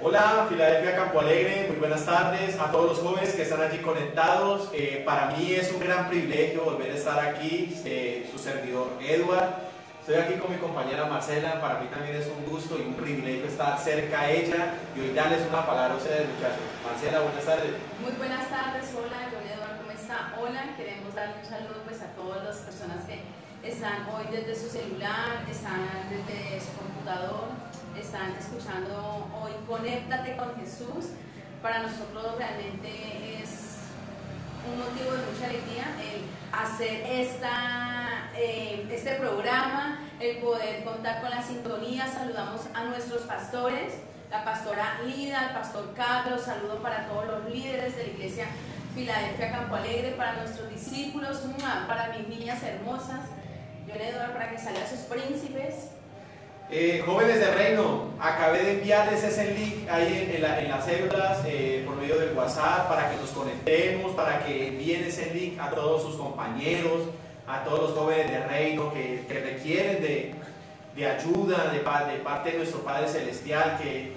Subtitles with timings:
[0.00, 4.70] Hola, Filadelfia Campo Alegre, muy buenas tardes a todos los jóvenes que están allí conectados.
[4.72, 9.54] Eh, para mí es un gran privilegio volver a estar aquí, eh, su servidor Edward.
[9.98, 13.46] Estoy aquí con mi compañera Marcela, para mí también es un gusto y un privilegio
[13.46, 16.62] estar cerca a ella y hoy darles una palabra a ustedes muchachos.
[16.86, 17.72] Marcela, buenas tardes.
[18.00, 20.32] Muy buenas tardes, hola, John Edward, ¿cómo está?
[20.38, 23.18] Hola, queremos darle un saludo pues a todas las personas que
[23.66, 27.50] están hoy desde su celular, están desde su computador,
[28.00, 31.12] están escuchando hoy Conéctate con Jesús.
[31.62, 33.78] Para nosotros realmente es
[34.66, 36.22] un motivo de mucha alegría el
[36.52, 42.06] hacer esta, eh, este programa, el poder contar con la sintonía.
[42.06, 43.94] Saludamos a nuestros pastores,
[44.30, 48.46] la pastora Lida, el pastor Carlos, saludo para todos los líderes de la iglesia
[48.94, 51.42] Filadelfia Campo Alegre, para nuestros discípulos,
[51.86, 53.20] para mis niñas hermosas.
[53.86, 55.97] Yo le doy para que salgan sus príncipes,
[56.70, 61.96] eh, jóvenes de reino, acabé de enviarles ese link ahí en, las células eh, por
[61.96, 66.16] medio del WhatsApp para que nos conectemos, para que envíen ese link a todos sus
[66.16, 67.08] compañeros,
[67.46, 72.80] a todos los jóvenes de reino que, requieren de, ayuda de, de, parte de nuestro
[72.80, 74.16] Padre Celestial, que,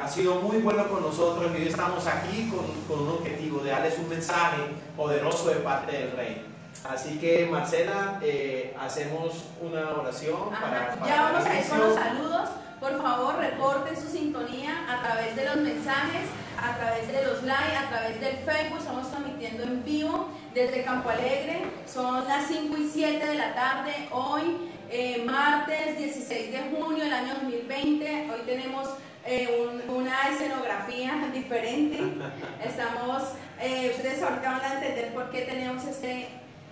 [0.00, 3.72] ha sido muy bueno con nosotros y hoy estamos aquí con, con un objetivo de
[3.72, 4.62] darles un mensaje
[4.96, 6.53] poderoso de parte del Reino.
[6.82, 12.48] Así que Marcela, eh, hacemos una oración para, Ya vamos a ir con los saludos.
[12.78, 16.28] Por favor, reporten su sintonía a través de los mensajes,
[16.60, 18.78] a través de los likes, a través del Facebook.
[18.78, 21.62] Estamos transmitiendo en vivo desde Campo Alegre.
[21.86, 24.08] Son las 5 y 7 de la tarde.
[24.10, 28.30] Hoy, eh, martes 16 de junio del año 2020.
[28.30, 28.90] Hoy tenemos
[29.24, 31.98] eh, una escenografía diferente.
[32.62, 33.22] Estamos,
[33.96, 36.28] ustedes ahorita van a entender por qué tenemos este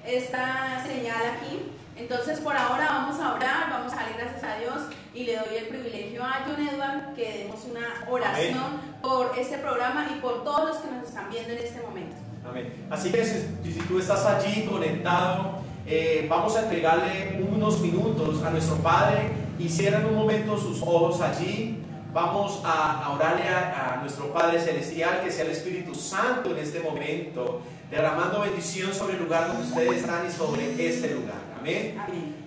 [0.06, 1.70] esta señal aquí.
[1.96, 4.74] Entonces por ahora vamos a orar, vamos a darle gracias a Dios
[5.14, 10.08] y le doy el privilegio a John Edward que demos una oración por este programa
[10.14, 12.16] y por todos los que nos están viendo en este momento.
[12.48, 12.86] Amén.
[12.90, 18.76] Así que si, tú estás allí conectado, eh, vamos a entregarle unos minutos a nuestro
[18.76, 21.78] Padre y cierran un momento sus ojos allí.
[22.12, 26.80] Vamos a, orarle a, a nuestro Padre Celestial, que sea el Espíritu Santo en este
[26.80, 27.62] momento
[27.92, 31.36] derramando bendición sobre el lugar donde ustedes están y sobre este lugar.
[31.60, 31.94] Amén.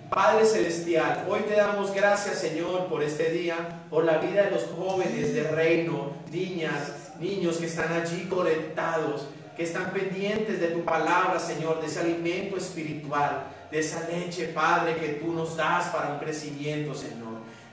[0.09, 4.63] Padre Celestial, hoy te damos gracias, Señor, por este día, por la vida de los
[4.75, 11.39] jóvenes de reino, niñas, niños que están allí conectados, que están pendientes de tu palabra,
[11.39, 16.19] Señor, de ese alimento espiritual, de esa leche, Padre, que tú nos das para un
[16.19, 17.24] crecimiento, Señor.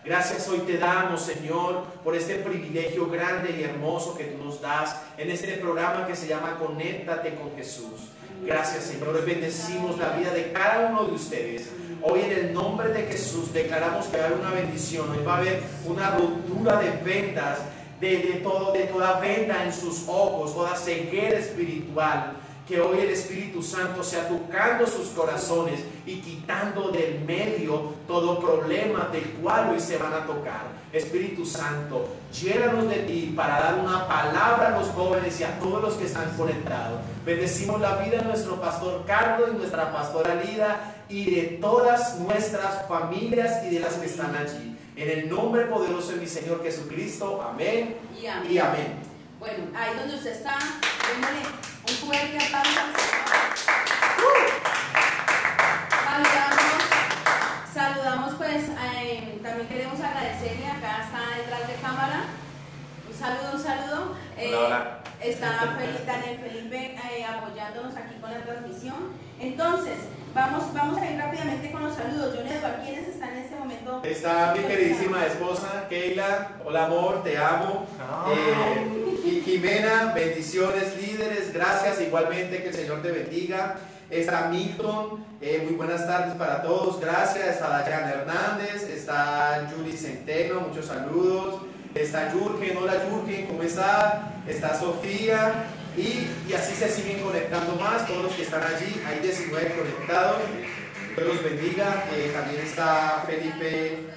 [0.04, 4.96] Gracias hoy te damos, Señor, por este privilegio grande y hermoso que tú nos das
[5.16, 8.10] en este programa que se llama Conéctate con Jesús.
[8.44, 9.24] Gracias, Señor.
[9.24, 11.70] Bendecimos la vida de cada uno de ustedes.
[12.02, 15.08] Hoy en el nombre de Jesús declaramos que va a haber una bendición.
[15.08, 17.58] Hoy va a haber una ruptura de vendas,
[18.00, 22.32] de, de, todo, de toda venda en sus ojos, toda ceguera espiritual
[22.66, 29.08] que hoy el Espíritu Santo sea tocando sus corazones y quitando del medio todo problema
[29.12, 30.82] del cual hoy se van a tocar.
[30.92, 35.82] Espíritu Santo, llénanos de ti para dar una palabra a los jóvenes y a todos
[35.82, 37.00] los que están conectados.
[37.24, 42.86] Bendecimos la vida de nuestro pastor Carlos y nuestra pastora Lida y de todas nuestras
[42.86, 44.76] familias y de las que están allí.
[44.94, 47.42] En el nombre poderoso de mi Señor Jesucristo.
[47.42, 49.12] Amén y amén.
[49.40, 50.58] Bueno, ahí donde usted está,
[51.92, 53.02] un fuerte aplauso.
[56.04, 56.82] Saludamos,
[57.74, 62.24] saludamos pues, eh, también queremos agradecerle, acá está detrás de cámara.
[63.08, 64.16] Un saludo, un saludo.
[64.38, 65.76] Eh, hola, Está
[66.06, 69.12] Daniel Felipe eh, apoyándonos aquí con la transmisión.
[69.38, 69.98] Entonces,
[70.34, 72.34] vamos, vamos a ir rápidamente con los saludos.
[72.36, 74.00] John Edward, ¿quiénes están en este momento?
[74.02, 76.52] Está mi queridísima esposa, Keila.
[76.64, 77.86] Hola amor, te amo.
[78.32, 83.76] Y Jimena, bendiciones líderes, gracias igualmente, que el Señor te bendiga.
[84.10, 87.46] Está Milton, eh, muy buenas tardes para todos, gracias.
[87.46, 91.62] Está Dayana Hernández, está Julie Centeno, muchos saludos.
[91.94, 94.42] Está Jurgen, hola Jurgen, ¿cómo está?
[94.46, 95.66] Está Sofía
[95.96, 100.38] y, y, así se siguen conectando más, todos los que están allí, hay 19 conectados.
[101.16, 102.04] Dios los bendiga.
[102.14, 104.08] Eh, también está Felipe,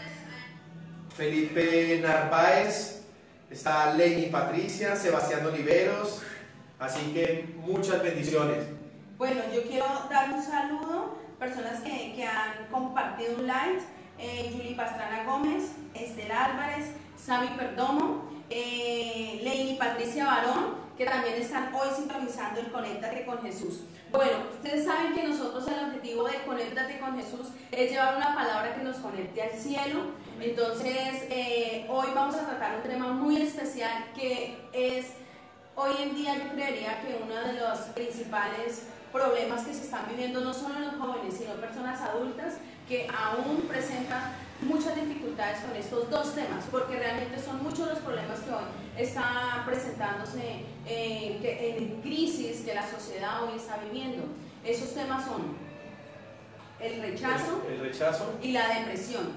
[1.16, 3.05] Felipe Narváez,
[3.50, 6.22] Está Lady Patricia, Sebastián Oliveros.
[6.80, 8.66] Así que muchas bendiciones.
[9.18, 11.18] Bueno, yo quiero dar un saludo.
[11.40, 13.82] Personas que, han compartido un like.
[14.18, 21.74] Eh, Julie Pastrana Gómez, Estela Álvarez, Sami Perdomo, eh, Lady Patricia Barón, que también están
[21.74, 23.82] hoy sintonizando el Conéctate con Jesús.
[24.12, 28.76] Bueno, ustedes saben que nosotros el objetivo de Conéctate con Jesús es llevar una palabra
[28.76, 30.12] que nos conecte al cielo.
[30.40, 35.08] Entonces, eh, hoy vamos a tratar un tema muy especial que es,
[35.76, 40.42] hoy en día yo creería que uno de los principales problemas que se están viviendo
[40.42, 42.56] no solo los jóvenes, sino personas adultas
[42.88, 48.40] que aún presentan muchas dificultades con estos dos temas, porque realmente son muchos los problemas
[48.40, 48.64] que hoy
[48.98, 54.24] están presentándose en, en crisis que la sociedad hoy está viviendo.
[54.64, 55.58] Esos temas son
[56.80, 59.34] el rechazo, el rechazo y la depresión.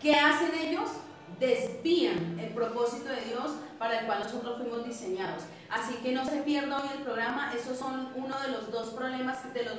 [0.00, 0.90] ¿Qué hacen ellos?
[1.38, 5.44] Desvían el propósito de Dios para el cual nosotros fuimos diseñados.
[5.70, 9.54] Así que no se pierda hoy el programa, esos son uno de los dos problemas
[9.54, 9.74] de los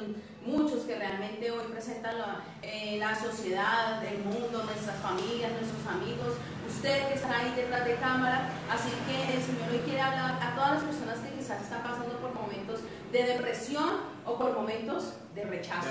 [0.46, 6.38] muchos que realmente hoy presentan la, eh, la sociedad, el mundo, nuestras familias, nuestros amigos,
[6.68, 8.50] usted que está ahí detrás de cámara.
[8.70, 12.18] Así que el Señor hoy quiere hablar a todas las personas que quizás están pasando
[12.18, 15.90] por momentos de depresión o por momentos de rechazo.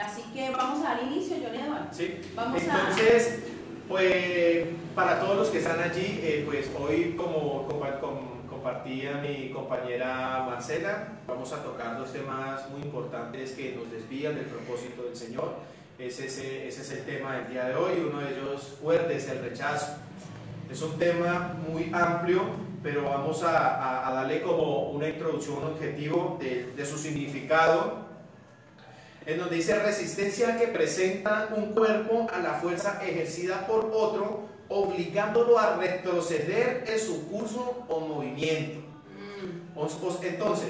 [0.00, 1.88] Así que vamos a dar inicio, John Edward.
[1.92, 2.20] Sí.
[2.34, 3.40] Vamos Entonces,
[3.88, 7.66] pues para todos los que están allí, eh, pues hoy como,
[8.88, 14.46] compartía mi compañera Marcela, vamos a tocar dos temas muy importantes que nos desvían del
[14.46, 15.56] propósito del Señor.
[15.98, 19.40] Ese, ese, es el tema del día de hoy, uno de ellos fuerte es el
[19.40, 19.98] rechazo.
[20.70, 22.42] Es un tema muy amplio,
[22.82, 28.06] pero vamos a, a, darle como una introducción, un objetivo de, de su significado
[29.26, 35.58] en donde dice resistencia que presenta un cuerpo a la fuerza ejercida por otro, obligándolo
[35.58, 38.80] a retroceder en su curso o movimiento.
[39.16, 39.78] Mm.
[40.22, 40.68] Entonces,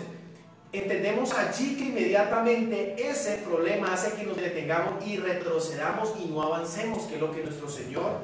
[0.72, 7.02] entendemos allí que inmediatamente ese problema hace que nos detengamos y retrocedamos y no avancemos,
[7.04, 8.18] que es lo que nuestro Señor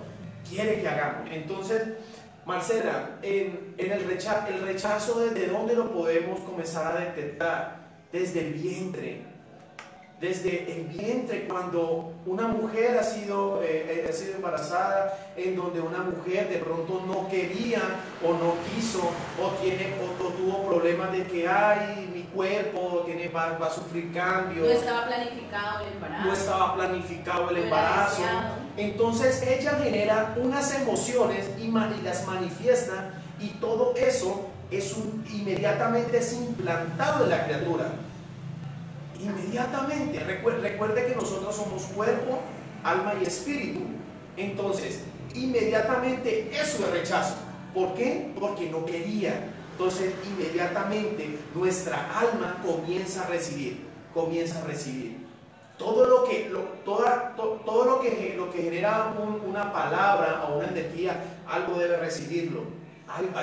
[0.49, 1.31] quiere que hagamos.
[1.33, 1.83] Entonces,
[2.45, 7.85] Marcela, en, en el, rechazo, el rechazo, ¿desde dónde lo podemos comenzar a detectar?
[8.13, 9.34] Desde el vientre
[10.25, 15.99] desde el vientre, cuando una mujer ha sido, eh, ha sido embarazada, en donde una
[15.99, 17.83] mujer de pronto no quería
[18.25, 19.03] o no quiso
[19.43, 24.67] o, tiene, o, tuvo problemas de que, ay, mi cuerpo tiene, va, a sufrir cambios.
[24.67, 26.25] No estaba planificado el embarazo.
[26.25, 28.23] No estaba planificado el embarazo.
[28.79, 31.71] Entonces ella genera unas emociones y,
[32.03, 37.91] las manifiesta y todo eso es un, inmediatamente es implantado en la criatura
[39.25, 40.21] inmediatamente.
[40.21, 42.41] Recuerde, que nosotros somos cuerpo,
[42.83, 43.81] alma y espíritu.
[44.37, 45.01] Entonces,
[45.35, 47.37] inmediatamente eso es rechazo.
[47.73, 48.33] ¿Por qué?
[48.39, 49.53] Porque no quería.
[49.73, 55.25] Entonces, inmediatamente nuestra alma comienza a recibir, comienza a recibir.
[55.79, 56.53] Todo lo que,
[56.85, 59.13] toda, todo lo que, lo que genera
[59.45, 62.84] una palabra o una energía, algo debe recibirlo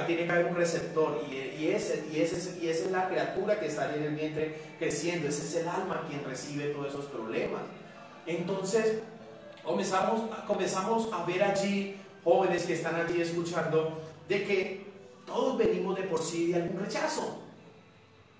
[0.07, 3.59] tiene que haber un receptor y, y, ese, y, ese, y esa es la criatura
[3.59, 7.61] que está en el vientre creciendo, ese es el alma quien recibe todos esos problemas.
[8.25, 8.99] Entonces,
[9.63, 14.85] comenzamos, comenzamos a ver allí jóvenes que están allí escuchando de que
[15.25, 17.39] todos venimos de por sí de algún rechazo.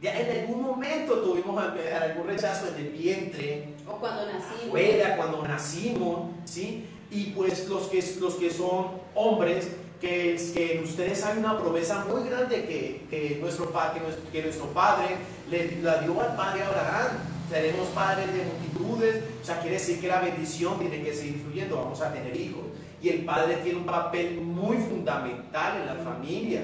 [0.02, 3.76] Ya en algún momento tuvimos algún rechazo en el vientre.
[3.88, 4.66] O cuando nacimos.
[4.66, 6.88] Afuera, cuando nacimos, ¿sí?
[7.12, 9.68] Y pues los que, los que son hombres
[10.02, 15.16] que, que ustedes hay una promesa muy grande que, que nuestro, que, que nuestro Padre
[15.50, 17.12] le la dio al Padre Abraham.
[17.50, 21.76] Seremos padres de multitudes, o sea, quiere decir que la bendición tiene que seguir fluyendo,
[21.76, 22.62] vamos a tener hijos.
[23.02, 26.64] Y el Padre tiene un papel muy fundamental en la familia.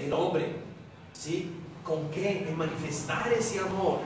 [0.00, 0.52] El hombre,
[1.12, 1.50] ¿sí?
[1.82, 2.46] ¿Con qué?
[2.48, 4.00] En manifestar ese amor.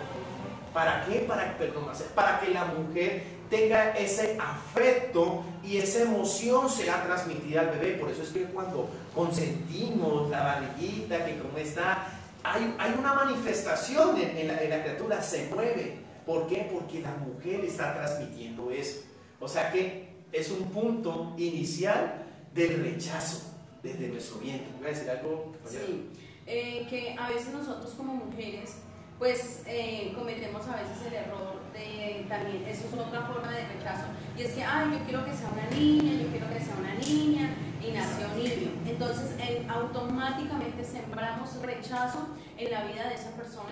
[0.73, 1.27] ¿Para qué?
[1.29, 7.71] Para, perdón, para que la mujer tenga ese afecto y esa emoción sea transmitida al
[7.71, 7.95] bebé.
[7.95, 12.07] Por eso es que cuando consentimos la barriguita, que como está,
[12.43, 15.99] hay, hay una manifestación en, la, en, la, criatura, se mueve.
[16.25, 16.71] ¿Por qué?
[16.73, 19.01] Porque la mujer está transmitiendo eso.
[19.41, 23.43] O sea que es un punto inicial del rechazo
[23.83, 24.69] desde nuestro vientre.
[24.79, 25.53] ¿Voy a decir algo?
[25.67, 26.11] Sí,
[26.47, 28.77] eh, que a veces nosotros como mujeres
[29.19, 34.05] pues eh, cometemos a veces el error de también, eso es otra forma de rechazo,
[34.37, 36.95] y es que, ay, yo quiero que sea una niña, yo quiero que sea una
[36.95, 37.51] niña,
[37.83, 38.71] y nació un niño.
[38.87, 39.37] Entonces,
[39.69, 43.71] automáticamente sembramos rechazo en la vida de esa persona.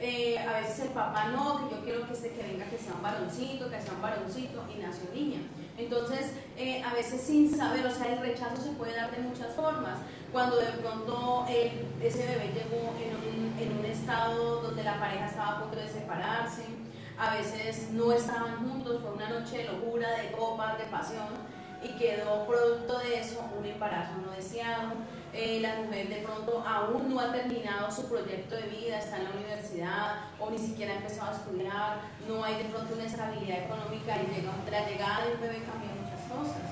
[0.00, 2.94] Eh, a veces el papá no, que yo quiero que, se, que venga, que sea
[2.94, 5.38] un varoncito, que sea un varoncito, y nació niña.
[5.78, 9.54] Entonces, eh, a veces sin saber, o sea, el rechazo se puede dar de muchas
[9.54, 9.98] formas.
[10.32, 15.52] Cuando de pronto ese bebé llegó en un en un estado donde la pareja estaba
[15.52, 16.64] a punto de separarse,
[17.18, 21.28] a veces no estaban juntos, fue una noche de locura, de copas, de pasión,
[21.82, 24.92] y quedó producto de eso un embarazo no deseado.
[25.32, 29.24] Eh, la mujer de pronto aún no ha terminado su proyecto de vida, está en
[29.24, 33.64] la universidad o ni siquiera ha empezado a estudiar, no hay de pronto una estabilidad
[33.64, 36.62] económica y llega, la llegada de un bebé cambia muchas cosas.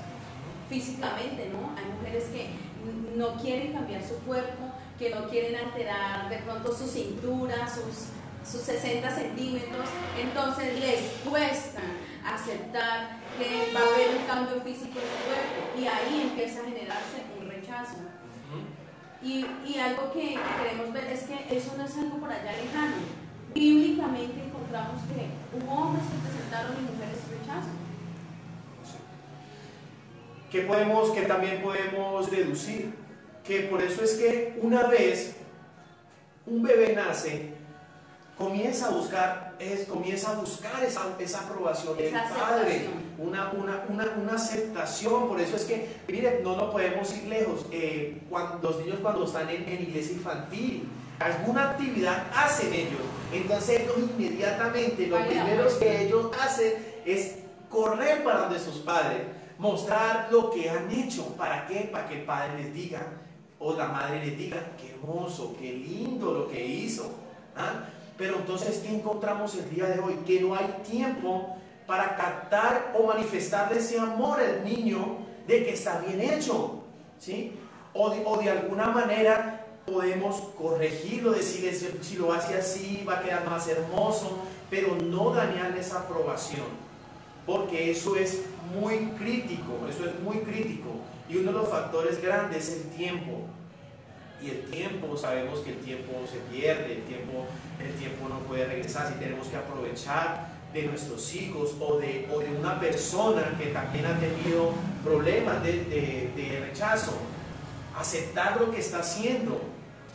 [0.67, 1.77] físicamente, ¿no?
[1.77, 2.49] Hay mujeres que
[3.15, 8.09] no quieren cambiar su cuerpo, que no quieren alterar de pronto su cintura, sus,
[8.49, 9.87] sus 60 centímetros,
[10.19, 11.81] entonces les cuesta
[12.23, 16.65] aceptar que va a haber un cambio físico en su cuerpo y ahí empieza a
[16.65, 17.97] generarse un rechazo.
[19.21, 22.97] Y, y algo que, queremos ver es que eso no es algo por allá lejano.
[23.53, 27.69] Bíblicamente encontramos que hubo hombres que presentaron y mujeres rechazo.
[30.51, 32.93] ¿Qué podemos, que también podemos deducir?
[33.43, 35.35] Que por eso es que una vez
[36.45, 37.54] un bebé nace,
[38.37, 44.13] comienza a buscar, es, comienza a buscar esa, esa aprobación del padre, una, una, una,
[44.21, 45.27] una, aceptación.
[45.27, 47.65] Por eso es que, miren, no nos podemos ir lejos.
[47.71, 50.89] Eh, cuando, los niños cuando están en, en, iglesia infantil,
[51.19, 53.01] alguna actividad hacen ellos.
[53.31, 56.73] Entonces ellos inmediatamente, lo primero que ellos hacen
[57.05, 57.37] es
[57.69, 59.21] correr para donde sus padres,
[59.57, 61.35] mostrar lo que han hecho.
[61.37, 61.89] ¿Para qué?
[61.91, 63.01] Para que el padre les diga,
[63.59, 67.09] o la madre les diga, qué hermoso, qué lindo lo que hizo.
[67.55, 67.85] ¿Ah?
[68.17, 70.15] Pero entonces, ¿qué encontramos el día de hoy?
[70.25, 75.17] Que no hay tiempo para captar o manifestarle ese amor al niño
[75.47, 76.83] de que está bien hecho.
[77.19, 77.57] ¿sí?
[77.93, 83.21] O, de, o de alguna manera podemos corregirlo, decirle si lo hace así va a
[83.21, 86.65] quedar más hermoso, pero no dañarle esa aprobación,
[87.45, 88.41] porque eso es
[88.73, 90.89] muy crítico, eso es muy crítico.
[91.29, 93.41] Y uno de los factores grandes es el tiempo.
[94.41, 97.45] Y el tiempo, sabemos que el tiempo se pierde, el tiempo,
[97.79, 102.39] el tiempo no puede regresar, si tenemos que aprovechar de nuestros hijos o de, o
[102.39, 104.73] de una persona que también ha tenido
[105.03, 107.13] problemas de, de, de rechazo,
[107.97, 109.61] aceptar lo que está haciendo.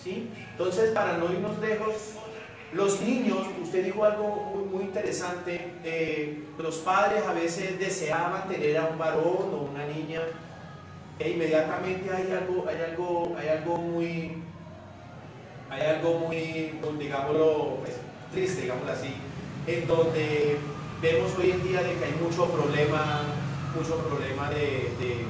[0.02, 0.30] ¿sí?
[0.52, 1.94] Entonces, para no irnos lejos,
[2.72, 8.76] los niños, usted dijo algo muy, muy interesante, eh, los padres a veces deseaban tener
[8.78, 10.20] a un varón o una niña,
[11.20, 14.42] e inmediatamente hay algo, hay algo, hay algo muy,
[15.68, 17.96] hay algo muy, digámoslo, pues,
[18.32, 19.14] triste, digámoslo así,
[19.66, 20.56] en donde
[21.02, 23.20] vemos hoy en día de que hay mucho problema,
[23.76, 25.26] mucho problema de, de,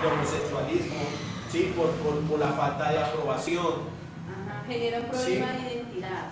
[0.00, 1.02] de homosexualismo,
[1.50, 1.74] ¿sí?
[1.76, 3.74] Por, por, por, la falta de aprobación.
[4.26, 5.64] Ajá, genera un problema ¿sí?
[5.64, 6.30] de identidad.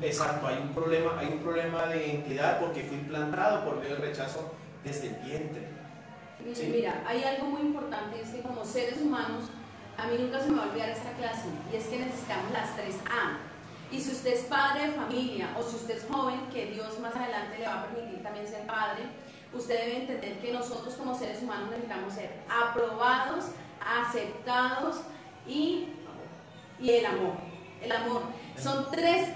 [0.00, 4.02] Exacto, hay un problema, hay un problema de identidad porque fue implantado por medio del
[4.02, 5.73] rechazo desde el vientre.
[6.44, 9.44] Mira, hay algo muy importante, es que como seres humanos,
[9.96, 12.76] a mí nunca se me va a olvidar esta clase, y es que necesitamos las
[12.76, 13.38] tres A.
[13.90, 17.14] Y si usted es padre de familia o si usted es joven, que Dios más
[17.16, 19.04] adelante le va a permitir también ser padre,
[19.54, 23.46] usted debe entender que nosotros como seres humanos necesitamos ser aprobados,
[23.80, 24.96] aceptados
[25.46, 25.88] y,
[26.80, 27.34] y el amor.
[27.80, 28.22] El amor.
[28.58, 29.28] Son tres,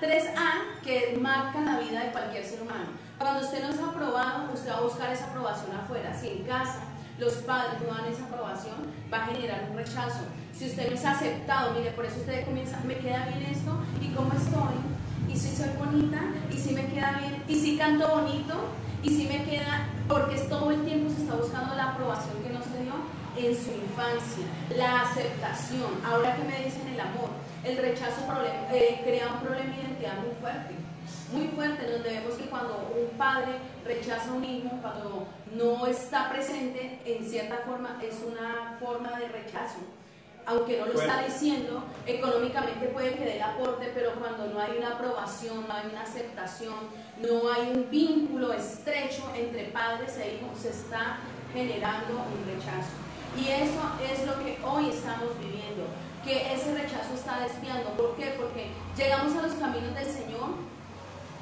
[0.00, 3.01] tres A que marcan la vida de cualquier ser humano.
[3.22, 6.12] Cuando usted no es aprobado, usted va a buscar esa aprobación afuera.
[6.12, 6.80] Si en casa
[7.20, 8.74] los padres no dan esa aprobación,
[9.14, 10.24] va a generar un rechazo.
[10.52, 14.08] Si usted no es aceptado, mire, por eso usted comienza, me queda bien esto, y
[14.08, 14.74] cómo estoy,
[15.32, 18.54] y si soy bonita, y si me queda bien, y si canto bonito,
[19.04, 22.60] y si me queda, porque todo el tiempo se está buscando la aprobación que no
[22.60, 22.94] se dio
[23.36, 25.92] en su infancia, la aceptación.
[26.04, 27.30] Ahora que me dicen el amor,
[27.62, 28.26] el rechazo
[28.72, 30.81] eh, crea un problema de identidad muy fuerte,
[31.32, 33.52] muy fuerte, donde vemos que cuando un padre
[33.84, 39.28] rechaza a un hijo, cuando no está presente, en cierta forma es una forma de
[39.28, 39.78] rechazo.
[40.44, 41.08] Aunque no lo bueno.
[41.08, 45.72] está diciendo, económicamente puede que dé el aporte, pero cuando no hay una aprobación, no
[45.72, 46.74] hay una aceptación,
[47.20, 51.18] no hay un vínculo estrecho entre padres e hijos, se está
[51.52, 52.90] generando un rechazo.
[53.38, 55.86] Y eso es lo que hoy estamos viviendo,
[56.24, 57.90] que ese rechazo está desviando.
[57.90, 58.34] ¿Por qué?
[58.36, 60.71] Porque llegamos a los caminos del Señor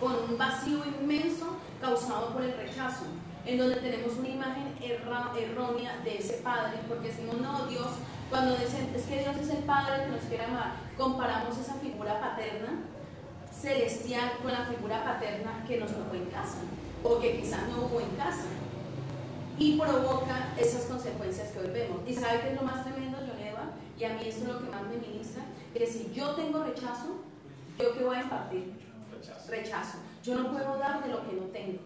[0.01, 3.05] con un vacío inmenso causado por el rechazo,
[3.45, 7.89] en donde tenemos una imagen erra, errónea de ese Padre, porque decimos, no, Dios,
[8.31, 12.21] cuando dicen, es que Dios es el Padre que nos quiere amar, comparamos esa figura
[12.21, 12.81] paterna
[13.53, 16.59] celestial con la figura paterna que nos tocó en casa,
[17.03, 18.45] o que quizás no hubo en casa
[19.59, 22.01] y provoca esas consecuencias que hoy vemos.
[22.07, 23.73] ¿Y sabe qué es lo más tremendo, Joneva?
[23.99, 25.43] Y a mí esto es lo que más me ministra,
[25.75, 27.21] que si yo tengo rechazo,
[27.79, 28.73] ¿yo qué voy a impartir?
[29.51, 29.99] Rechazo.
[30.23, 31.81] Yo no puedo dar de lo que no tengo.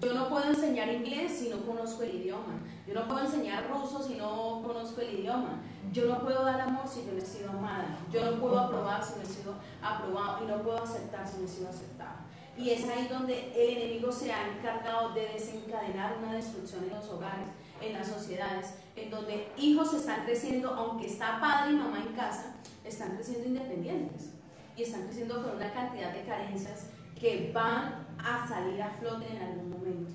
[0.00, 2.58] Yo no puedo enseñar inglés si no conozco el idioma.
[2.88, 5.60] Yo no puedo enseñar ruso si no conozco el idioma.
[5.92, 7.98] Yo no puedo dar amor si yo no he sido amada.
[8.10, 10.42] Yo no puedo aprobar si no he sido aprobado.
[10.42, 12.16] Y no puedo aceptar si no he sido aceptado.
[12.56, 17.08] Y es ahí donde el enemigo se ha encargado de desencadenar una destrucción en los
[17.08, 17.48] hogares,
[17.80, 22.56] en las sociedades, en donde hijos están creciendo, aunque está padre y mamá en casa,
[22.84, 24.30] están creciendo independientes
[24.76, 26.88] y están creciendo con una cantidad de carencias
[27.22, 30.10] que van a salir a flote en algún momento.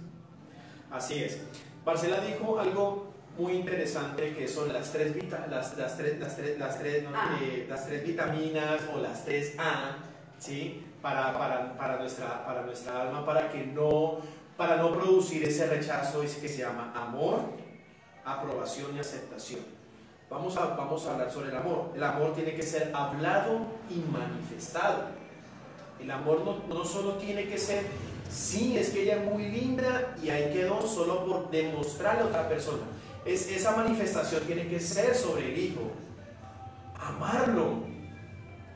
[0.91, 1.41] Así es.
[1.85, 5.15] Marcela dijo algo muy interesante que son las tres,
[5.49, 7.39] las, las, tres, las, tres, las, tres, Ah.
[7.41, 9.95] eh, las tres vitaminas o las tres A,
[10.37, 10.85] ¿sí?
[11.01, 14.17] Para, para, para, nuestra, para nuestra alma, para que no,
[14.57, 17.39] para no producir ese rechazo ese que se llama amor,
[18.25, 19.61] aprobación y aceptación.
[20.29, 21.93] Vamos a, vamos a hablar sobre el amor.
[21.95, 23.59] El amor tiene que ser hablado
[23.89, 25.15] y manifestado.
[26.01, 27.83] El amor no, no solo tiene que ser,
[28.29, 32.47] sí, es que ella es muy linda y ahí quedó solo por demostrarle a otra
[32.49, 32.83] persona.
[33.25, 35.91] Es, esa manifestación tiene que ser sobre el hijo.
[36.99, 37.85] Amarlo.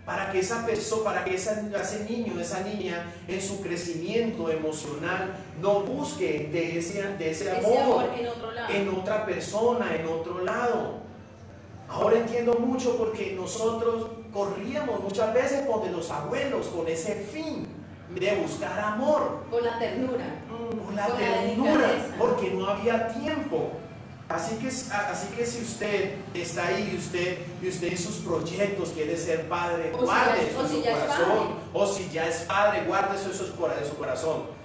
[0.05, 5.35] Para que esa persona, para que esa- ese niño, esa niña, en su crecimiento emocional,
[5.61, 8.05] no busque de ese, de ese Ese amor
[8.69, 11.01] en otra persona, en otro lado.
[11.91, 17.67] Ahora entiendo mucho porque nosotros corríamos muchas veces por de los abuelos con ese fin
[18.15, 20.41] de buscar amor, Con la ternura.
[20.49, 23.71] con la Con la ternura, porque no había tiempo.
[24.29, 28.89] Así que, así que si usted está ahí y usted, y usted en sus proyectos
[28.89, 31.47] quiere ser padre, O si guarde ya eso o en si su corazón.
[31.73, 34.60] O si ya es padre, guarde eso en su corazón.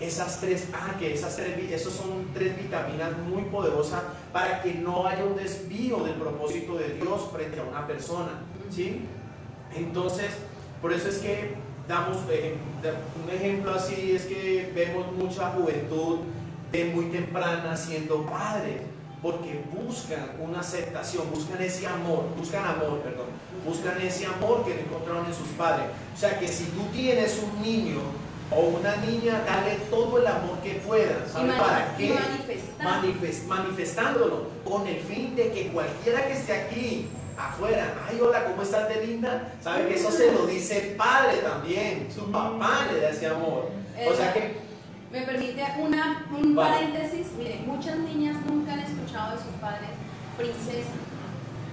[0.00, 4.02] Esas tres, ah, que esas tres, esos son tres vitaminas muy poderosas
[4.32, 8.40] para que no haya un desvío del propósito de Dios frente a una persona,
[8.70, 9.02] ¿sí?
[9.76, 10.30] Entonces,
[10.80, 11.54] por eso es que
[11.86, 12.56] damos eh,
[13.22, 16.20] un ejemplo así, es que vemos mucha juventud
[16.72, 18.80] de muy temprana siendo padres,
[19.20, 23.26] porque buscan una aceptación, buscan ese amor, buscan amor, perdón,
[23.66, 25.86] buscan ese amor que encontraron en sus padres.
[26.14, 28.00] O sea que si tú tienes un niño
[28.50, 31.28] o una niña, dale todo el amor que puedas.
[31.28, 32.14] Y, ¿Sabe para qué?
[32.80, 38.62] Manifest- manifestándolo con el fin de que cualquiera que esté aquí afuera, ay hola, ¿cómo
[38.62, 39.52] estás de linda?
[39.62, 43.70] Sabe que eso se lo dice el padre también, su papá le da ese amor.
[44.08, 44.58] O sea que
[45.12, 46.70] Me permite una, un Vale.
[46.86, 47.26] paréntesis.
[47.36, 49.88] Miren, muchas niñas nunca han escuchado de sus padres
[50.36, 50.90] princesa.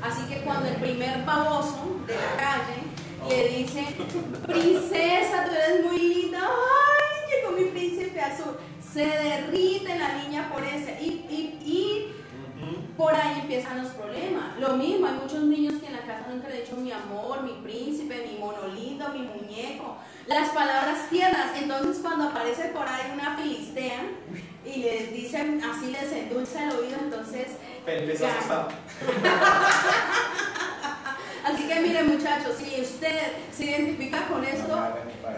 [0.02, 2.82] Así que cuando el primer baboso de la calle
[3.30, 3.86] le dice,
[4.46, 8.58] princesa, tú eres muy linda, ay, llegó mi príncipe azul,
[8.94, 10.98] se derrite la niña por ese.
[11.02, 12.14] Y, y, y
[12.98, 14.58] por ahí empiezan los problemas.
[14.60, 17.44] Lo mismo, hay muchos niños que en la casa nunca le han dicho mi amor,
[17.44, 19.98] mi príncipe, mi mono lindo, mi muñeco.
[20.26, 21.52] Las palabras tiernas.
[21.62, 24.02] Entonces cuando aparece por ahí una filistea
[24.66, 27.48] y les dicen, así les endulza el oído, entonces...
[31.58, 34.78] Así que miren muchachos, si usted se identifica con esto,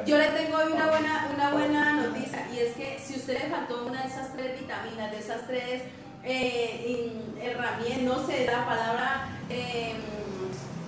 [0.05, 3.85] yo le tengo una buena, una buena noticia y es que si usted le faltó
[3.85, 5.83] una de esas tres vitaminas, de esas tres
[6.25, 9.93] eh, herramientas, no sé la palabra, eh,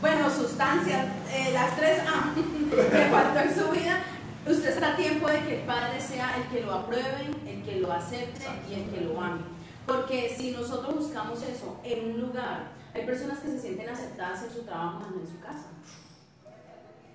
[0.01, 2.33] bueno, sustancias, eh, las tres A
[2.91, 4.03] que faltó en su vida,
[4.45, 7.79] usted está a tiempo de que el Padre sea el que lo apruebe, el que
[7.79, 9.39] lo acepte y el que lo ame.
[9.85, 14.51] Porque si nosotros buscamos eso en un lugar, hay personas que se sienten aceptadas en
[14.51, 15.67] su trabajo, más no en su casa.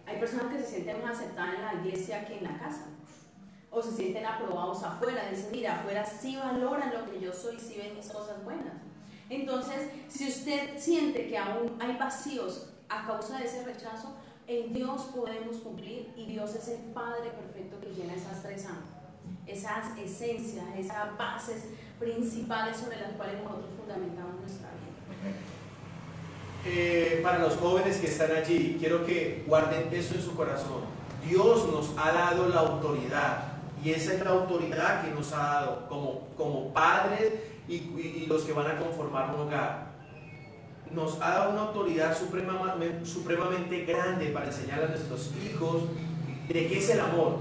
[0.06, 2.86] Hay personas que se sienten más aceptadas en la iglesia que en la casa.
[3.70, 5.28] O se sienten aprobados afuera.
[5.30, 8.74] Dicen, mira, afuera sí valoran lo que yo soy, sí ven mis cosas buenas.
[9.28, 15.10] Entonces, si usted siente que aún hay vacíos a causa de ese rechazo, en Dios
[15.14, 18.96] podemos cumplir y Dios es el Padre perfecto que llena esas tres áreas
[19.46, 21.64] esas esencias, esas bases
[21.98, 25.55] principales sobre las cuales nosotros fundamentamos nuestra vida.
[26.68, 30.82] Eh, para los jóvenes que están allí, quiero que guarden eso en su corazón.
[31.28, 33.52] Dios nos ha dado la autoridad
[33.84, 37.34] y esa es la autoridad que nos ha dado como, como padres
[37.68, 39.94] y, los que van a conformar un hogar.
[40.90, 45.82] Nos ha dado una autoridad supremamente, supremamente grande para enseñar a nuestros hijos
[46.48, 47.38] de qué es el amor.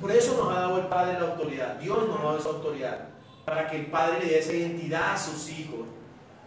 [0.00, 1.76] Por eso nos ha dado el Padre la autoridad.
[1.76, 3.08] Dios nos ha dado esa autoridad
[3.46, 5.80] para que el Padre le dé esa identidad a sus hijos,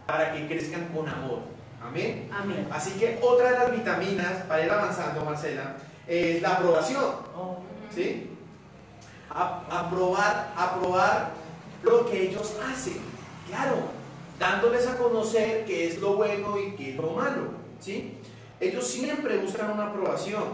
[0.06, 1.55] para que crezcan con amor.
[1.82, 2.28] Amén.
[2.32, 2.68] Amén.
[2.70, 7.04] Así que otra de las vitaminas, para ir avanzando, Marcela, es la aprobación.
[7.94, 8.30] ¿Sí?
[9.30, 11.30] A- aprobar, aprobar
[11.82, 12.98] lo que ellos hacen.
[13.48, 13.76] Claro,
[14.38, 17.50] dándoles a conocer qué es lo bueno y qué es lo malo.
[17.80, 18.14] ¿Sí?
[18.60, 20.44] Ellos siempre buscan una aprobación.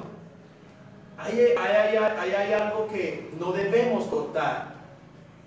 [1.16, 4.72] Ahí hay, hay- hay- ahí hay algo que no debemos cortar.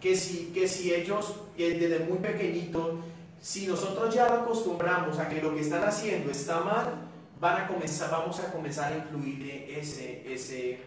[0.02, 2.92] Que si, que si ellos, desde muy pequeñitos,
[3.46, 6.96] si nosotros ya lo acostumbramos a que lo que están haciendo está mal,
[7.40, 10.80] van a comenzar, vamos a comenzar a influir en ese, ese,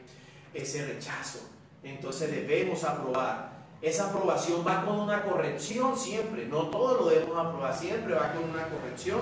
[0.53, 1.39] ese rechazo.
[1.85, 3.53] Entonces debemos aprobar.
[3.81, 6.47] Esa aprobación va con una corrección siempre.
[6.47, 9.21] No todo lo debemos aprobar, siempre va con una corrección.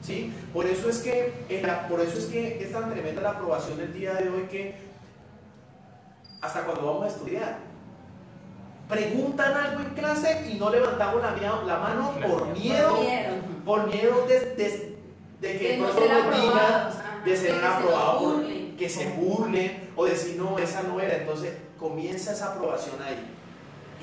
[0.00, 0.32] ¿sí?
[0.54, 4.14] Por, eso es que, por eso es que es tan tremenda la aprobación del día
[4.14, 4.76] de hoy que
[6.40, 7.67] hasta cuando vamos a estudiar.
[8.88, 11.32] Preguntan algo en clase y no levantamos la,
[11.64, 12.98] la mano por miedo,
[13.64, 14.96] por miedo de,
[15.40, 18.42] de, que no nos digan, de ser aprobados,
[18.78, 21.18] que se burlen o decir no, esa no era.
[21.18, 23.18] Entonces comienza esa aprobación ahí.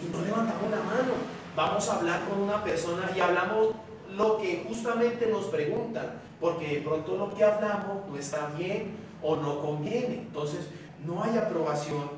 [0.03, 1.13] Y no levantamos la mano.
[1.55, 3.69] Vamos a hablar con una persona y hablamos
[4.15, 9.35] lo que justamente nos preguntan, porque de pronto lo que hablamos no está bien o
[9.35, 10.25] no conviene.
[10.27, 10.67] Entonces,
[11.05, 12.09] no hay aprobación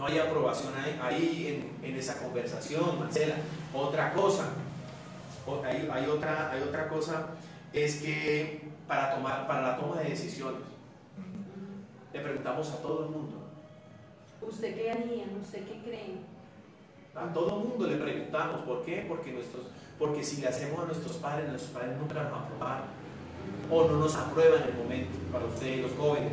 [0.00, 3.34] no hay aprobación ahí, en, esa conversación, Marcela.
[3.74, 4.48] Otra cosa,
[5.62, 7.26] hay, hay, otra, hay otra cosa,
[7.74, 10.62] es que para, tomar, para la toma de decisiones,
[12.14, 13.46] le preguntamos a todo el mundo.
[14.40, 15.24] ¿Usted qué haría?
[15.38, 16.16] ¿Usted qué cree?
[17.14, 18.62] A todo el mundo le preguntamos.
[18.62, 19.04] ¿Por qué?
[19.06, 19.64] Porque, nuestros,
[19.98, 22.86] porque si le hacemos a nuestros padres, nuestros padres nunca nos aprobaron.
[23.70, 26.32] O no nos aprueban en el momento, para ustedes los jóvenes.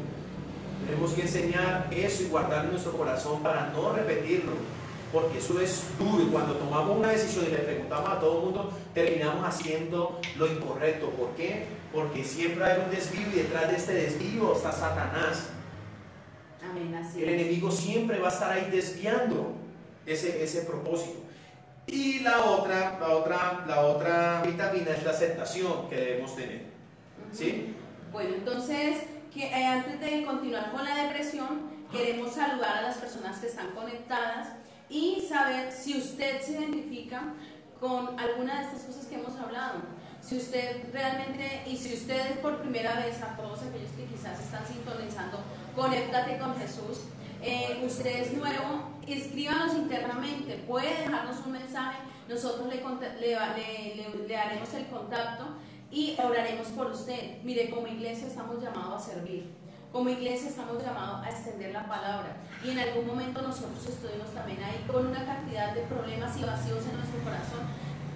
[0.85, 4.51] Tenemos que enseñar eso y guardar en nuestro corazón para no repetirlo,
[5.11, 6.23] porque eso es duro.
[6.23, 10.47] Y cuando tomamos una decisión y le preguntamos a todo el mundo, terminamos haciendo lo
[10.47, 11.09] incorrecto.
[11.11, 11.65] ¿Por qué?
[11.93, 15.49] Porque siempre hay un desvío y detrás de este desvío está Satanás.
[17.15, 19.53] El enemigo siempre va a estar ahí desviando
[20.05, 21.19] ese, ese propósito.
[21.87, 26.63] Y la otra, la otra, la otra vitamina es la aceptación que debemos tener.
[27.31, 27.73] ¿Sí?
[28.11, 29.03] Bueno, entonces
[29.43, 34.49] eh, antes de continuar con la depresión, queremos saludar a las personas que están conectadas
[34.89, 37.33] y saber si usted se identifica
[37.79, 39.81] con alguna de estas cosas que hemos hablado.
[40.21, 44.65] Si usted realmente, y si usted por primera vez, a todos aquellos que quizás están
[44.65, 45.39] sintonizando,
[45.75, 47.03] conéctate con Jesús,
[47.41, 52.83] eh, usted es nuevo, escríbanos internamente, puede dejarnos un mensaje, nosotros le,
[53.21, 55.45] le, le haremos el contacto
[55.91, 57.41] y oraremos por usted.
[57.43, 59.53] Mire, como iglesia estamos llamados a servir.
[59.91, 62.37] Como iglesia estamos llamados a extender la palabra.
[62.63, 66.85] Y en algún momento nosotros estuvimos también ahí con una cantidad de problemas y vacíos
[66.85, 67.61] en nuestro corazón,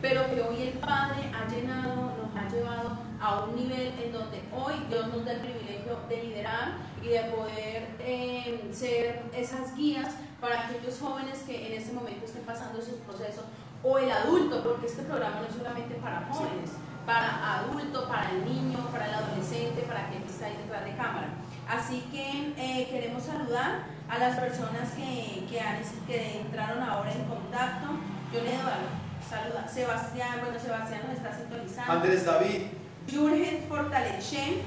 [0.01, 4.41] pero que hoy el Padre ha llenado, nos ha llevado a un nivel en donde
[4.51, 10.15] hoy Dios nos da el privilegio de liderar y de poder eh, ser esas guías
[10.41, 13.45] para aquellos jóvenes que en ese momento estén pasando esos procesos,
[13.83, 16.71] o el adulto, porque este programa no es solamente para jóvenes
[17.05, 21.29] para adulto, para el niño, para el adolescente, para quien está ahí detrás de cámara.
[21.67, 27.23] Así que eh, queremos saludar a las personas que, que, han, que entraron ahora en
[27.25, 27.87] contacto.
[28.33, 29.67] Yo le doy saluda.
[29.67, 31.93] Sebastián, bueno, Sebastián nos está sintonizando.
[31.93, 32.61] Andrés David.
[33.09, 34.61] Jurgen Fortalechen.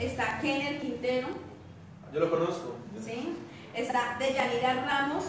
[0.00, 1.28] Está Kenner Quintero.
[2.12, 2.76] Yo lo conozco.
[3.04, 3.36] Sí.
[3.74, 5.24] Está Deyanira Ramos.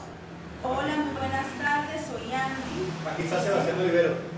[0.64, 3.12] Hola, muy buenas tardes, soy Andy.
[3.12, 4.37] Aquí está Sebastián Olivero.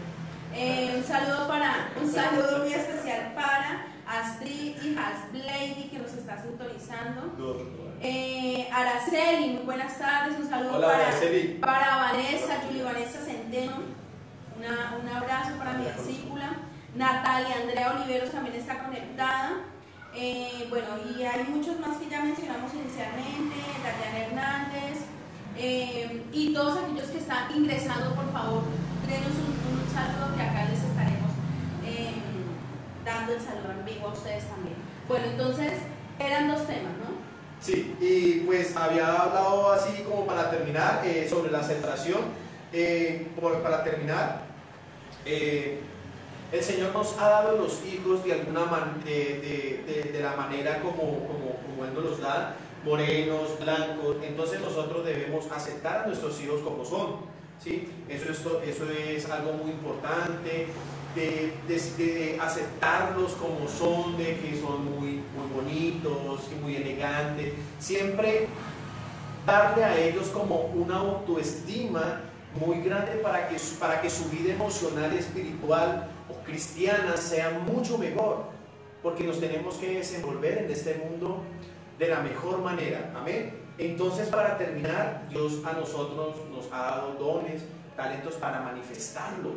[0.61, 6.43] Eh, un saludo para, un saludo muy especial para Astrid y Hasblady que nos está
[6.43, 7.33] sintonizando.
[8.01, 11.11] Eh, Araceli, muy buenas tardes, un saludo para,
[11.61, 13.77] para Vanessa, Julie Vanessa Centeno,
[14.57, 16.57] un abrazo para mi discípula.
[16.93, 19.61] Natalia Andrea Oliveros también está conectada.
[20.13, 25.05] Eh, bueno, y hay muchos más que ya mencionamos inicialmente, Tatiana Hernández,
[26.33, 28.63] y todos aquellos que están ingresando, por favor,
[29.07, 29.58] denos un,
[29.99, 31.31] saludo que acá les estaremos
[31.83, 32.15] em,
[33.03, 34.75] dando el saludo en vivo a ustedes también.
[35.07, 35.73] Bueno, entonces
[36.19, 37.19] eran dos temas, ¿no?
[37.61, 42.21] Sí, y pues había hablado así como para terminar eh, sobre la aceptación.
[42.71, 43.27] Eh,
[43.63, 44.43] para terminar,
[45.25, 45.81] eh,
[46.51, 50.95] el Señor nos ha dado los hijos de alguna manera, de, de, la manera como,
[50.95, 54.17] como, como Él nos los da, morenos, blancos.
[54.23, 57.38] Entonces nosotros debemos aceptar a nuestros hijos como son.
[57.63, 57.89] ¿Sí?
[58.07, 60.67] Eso, eso es algo muy importante,
[61.15, 67.53] de, aceptarlos como son, de que son muy, muy bonitos y muy elegantes.
[67.79, 68.47] Siempre
[69.45, 72.21] darle a ellos como una autoestima
[72.59, 78.45] muy grande para que, para que su vida emocional espiritual o cristiana sea mucho mejor,
[79.01, 81.43] porque nos tenemos que desenvolver en este mundo
[81.97, 83.11] de la mejor manera.
[83.15, 83.68] Amén.
[83.79, 87.63] Entonces, para terminar, Dios a nosotros nos ha dado dones,
[87.95, 89.53] talentos para manifestarlo.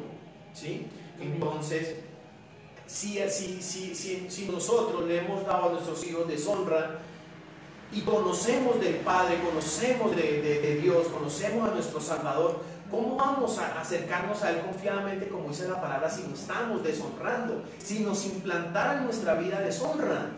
[0.55, 0.87] ¿sí?
[1.21, 1.97] Entonces,
[2.87, 3.95] si, si,
[4.31, 7.01] si, nosotros le hemos dado a nuestros hijos deshonra
[7.91, 12.61] y conocemos del Padre, conocemos de, Dios, conocemos a nuestro Salvador,
[12.93, 17.65] ¿cómo vamos a acercarnos a Él confiadamente, como dice la palabra, si nos estamos deshonrando?
[17.79, 20.31] Si nos implantara en nuestra vida deshonra.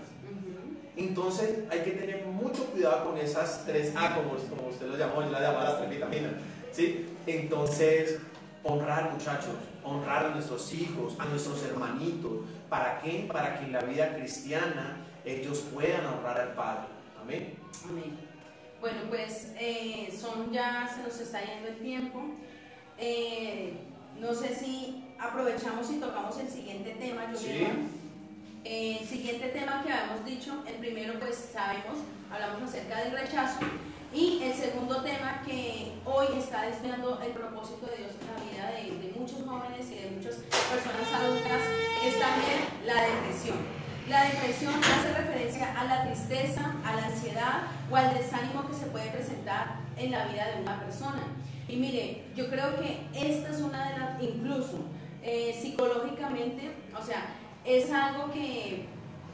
[0.96, 5.22] Entonces hay que tener mucho cuidado con esas tres A, como, como usted lo llamó,
[5.22, 6.33] yo la llamaba las tres vitaminas.
[6.72, 7.07] ¿sí?
[7.26, 8.20] Entonces,
[8.62, 12.33] honrar muchachos, honrar a nuestros hijos, a nuestros hermanitos.
[12.68, 13.28] ¿Para qué?
[13.33, 16.87] Para que en la vida cristiana ellos puedan honrar al Padre.
[17.20, 17.54] Amén.
[17.88, 18.18] Amén.
[18.80, 22.20] Bueno, pues eh, son ya, se nos está yendo el tiempo.
[22.98, 23.74] Eh,
[24.20, 27.66] no sé si aprovechamos y tocamos el siguiente tema, yo Sí.
[28.64, 31.98] Eh, el siguiente tema que habíamos dicho, el primero pues sabemos,
[32.33, 33.61] hablamos acerca del rechazo
[34.11, 38.70] y el segundo tema que hoy está desviando el propósito de Dios en la vida
[38.72, 41.61] de, de muchos jóvenes y de muchas personas adultas
[42.07, 43.59] es también la depresión.
[44.09, 48.87] La depresión hace referencia a la tristeza, a la ansiedad o al desánimo que se
[48.87, 51.22] puede presentar en la vida de una persona.
[51.68, 54.79] Y mire, yo creo que esta es una de las, incluso
[55.22, 57.27] eh, psicológicamente, o sea,
[57.64, 58.87] es algo que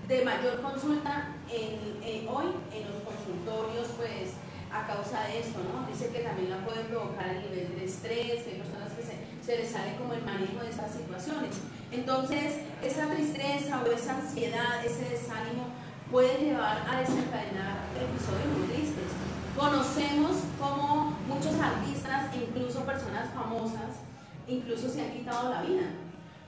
[0.06, 4.34] de mayor consulta hoy en los consultorios, pues
[4.72, 5.86] a causa de esto, ¿no?
[5.86, 9.18] Dice que también la puede provocar el nivel de estrés, que hay personas que se,
[9.44, 11.56] se les sale como el manejo de estas situaciones.
[11.90, 15.66] Entonces, esa tristeza o esa ansiedad, ese desánimo
[16.10, 19.10] puede llevar a desencadenar episodios muy tristes.
[19.58, 23.98] Conocemos cómo muchos artistas incluso personas famosas
[24.46, 25.82] incluso se han quitado la vida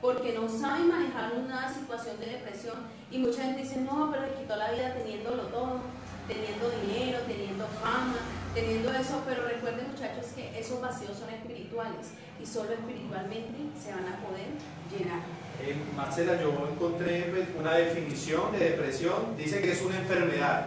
[0.02, 2.74] porque no saben manejar una situación de depresión.
[3.10, 5.80] Y mucha gente dice, no, pero le quitó la vida teniéndolo todo,
[6.26, 8.16] teniendo dinero, teniendo fama,
[8.52, 12.10] teniendo eso, pero recuerden muchachos que esos vacíos son espirituales
[12.42, 14.50] y solo espiritualmente se van a poder
[14.90, 15.20] llenar.
[15.62, 20.66] Eh, Marcela, yo encontré pues, una definición de depresión, dice que es una enfermedad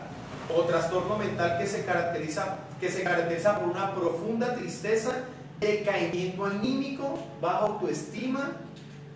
[0.56, 5.26] o trastorno mental que se caracteriza, que se caracteriza por una profunda tristeza,
[5.60, 8.62] decaimiento anímico, baja autoestima,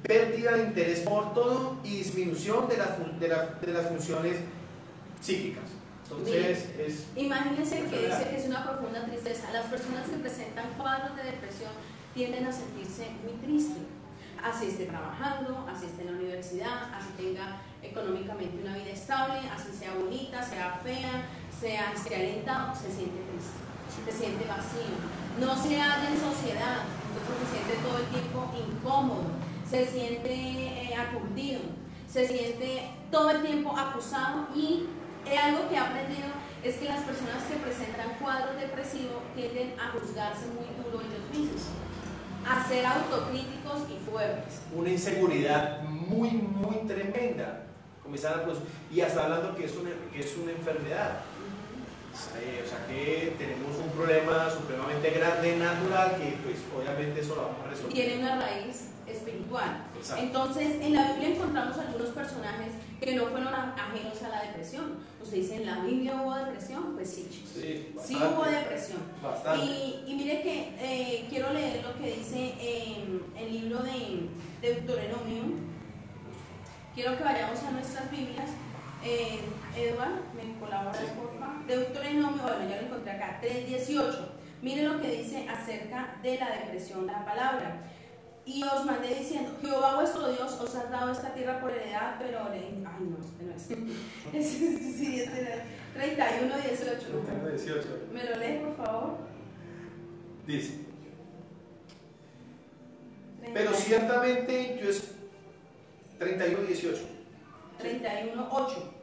[0.04, 4.38] pérdida de interés por todo y disminución de las, de las- de las funciones
[5.22, 5.64] psíquicas.
[6.04, 9.52] Entonces, es Imagínense que dice que es una profunda tristeza.
[9.54, 11.72] Las personas que presentan cuadros de depresión
[12.16, 13.84] tienden a sentirse muy tristes.
[14.42, 19.70] Así esté trabajando, así esté en la universidad, así tenga económicamente una vida estable, así
[19.78, 21.28] sea bonita, sea fea,
[21.60, 23.60] sea alentado, se siente triste,
[24.10, 24.96] se siente vacío.
[25.40, 29.28] No se halla en sociedad, entonces se siente todo el tiempo incómodo,
[29.70, 31.62] se siente eh, aturdido,
[32.12, 34.88] se siente todo el tiempo acusado y
[35.28, 36.28] eh, algo que he aprendido
[36.64, 41.68] es que las personas que presentan cuadros depresivos tienden a juzgarse muy duro ellos mismos,
[42.48, 44.62] a ser autocríticos y fuertes.
[44.74, 47.66] una inseguridad muy, muy tremenda.
[48.02, 51.20] Comenzar a y hasta hablando que es una, que es una enfermedad.
[52.42, 57.44] Eh, o sea que tenemos un problema supremamente grande, natural, que pues obviamente eso lo
[57.44, 57.94] vamos a resolver.
[57.94, 58.89] Tiene una raíz
[59.50, 59.86] espiritual.
[59.98, 60.24] Exacto.
[60.24, 64.98] Entonces, en la Biblia encontramos algunos personajes que no fueron ajenos a la depresión.
[65.22, 66.94] Usted dice, ¿en la Biblia hubo depresión?
[66.96, 67.52] Pues sí, chicos.
[67.54, 69.00] Sí, Sí hubo depresión.
[69.22, 69.66] Bastante.
[69.66, 74.30] Y, y mire que eh, quiero leer lo que dice en el libro de
[74.62, 75.44] Deuteronomio.
[76.94, 78.50] Quiero que vayamos a nuestras Biblias.
[79.04, 79.40] Eh,
[79.78, 81.66] Edward, ¿me colaboras, por favor?
[81.66, 84.14] Deuteronomio, bueno, ya lo encontré acá, 3.18.
[84.62, 87.80] Mire lo que dice acerca de la depresión, la palabra.
[88.52, 92.50] Y os mandé diciendo, Jehová vuestro Dios os ha dado esta tierra por heredad, pero...
[92.50, 93.70] le- Ay, no, este no es.
[94.34, 97.00] Es- sí, este era 31, 18.
[97.28, 97.88] Tengo 18.
[98.12, 99.18] ¿Me lo lees, por favor?
[100.48, 100.80] Dice,
[103.54, 105.12] pero ciertamente yo es
[106.18, 107.02] 31, 18.
[107.78, 108.94] 31, 8.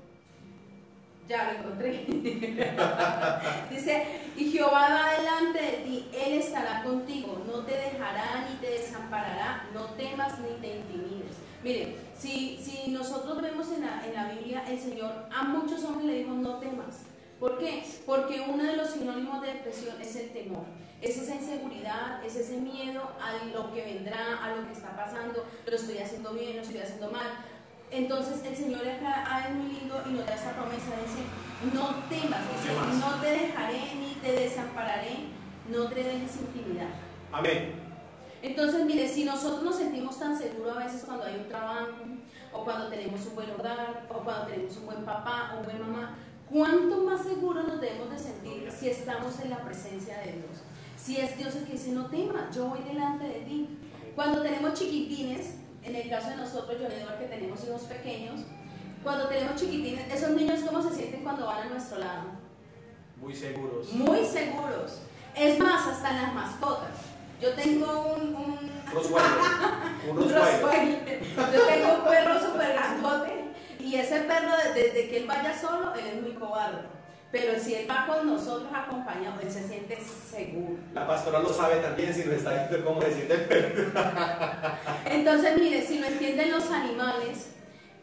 [1.29, 2.07] Ya lo encontré.
[3.71, 8.71] Dice, y Jehová va delante de ti, Él estará contigo, no te dejará ni te
[8.71, 11.37] desamparará, no temas ni te intimides.
[11.65, 16.07] Mire, si, si nosotros vemos en la, en la Biblia, el Señor a muchos hombres
[16.07, 17.03] le dijo, no temas.
[17.41, 17.85] ¿Por qué?
[18.07, 20.65] Porque uno de los sinónimos de depresión es el temor.
[21.03, 25.45] Es esa inseguridad, es ese miedo a lo que vendrá, a lo que está pasando,
[25.67, 27.27] lo estoy haciendo bien, lo estoy haciendo mal.
[27.90, 31.22] Entonces el Señor acá es muy lindo y nos da esa promesa, dice,
[31.72, 35.29] no temas, dice, no te dejaré ni te desampararé,
[35.70, 36.88] no te dejes intimidar.
[37.33, 37.87] Amén.
[38.42, 41.88] Entonces, mire, si nosotros nos sentimos tan seguros a veces cuando hay un trabajo,
[42.53, 45.81] o cuando tenemos un buen hogar, o cuando tenemos un buen papá o un buen
[45.81, 46.16] mamá,
[46.51, 50.62] ¿cuánto más seguros nos debemos de sentir si estamos en la presencia de Dios?
[50.96, 53.68] Si es Dios el que dice, no temas, yo voy delante de ti.
[54.14, 55.55] Cuando tenemos chiquitines,
[55.87, 58.40] en el caso de nosotros, yo Eduardo, que tenemos hijos pequeños,
[59.03, 62.25] cuando tenemos chiquitines, esos niños, ¿cómo se sienten cuando van a nuestro lado?
[63.16, 63.92] Muy seguros.
[63.92, 65.01] Muy seguros.
[65.35, 66.90] Es más, hasta en las mascotas.
[67.40, 69.31] Yo tengo un, un, Rottweiler.
[70.09, 70.16] Un.
[70.16, 71.22] Rottweiler.
[71.55, 73.44] Yo tengo un perro súper grandote
[73.79, 76.96] y ese perro desde que él vaya solo, él es muy cobarde.
[77.33, 80.77] Pero si él va con nosotros acompañado, él se siente seguro.
[80.95, 83.93] La pastora lo sabe también si nos está diciendo cómo se siente.
[85.07, 87.49] Entonces, mire, si lo entienden los animales,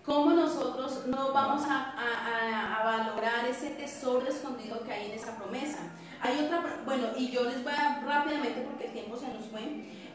[0.06, 5.38] ¿Cómo nosotros no vamos a, a, a, valorar ese tesoro escondido que hay en esa
[5.38, 5.78] promesa?
[6.20, 9.62] Hay otra, bueno, y yo les voy a rápidamente porque el tiempo se nos fue.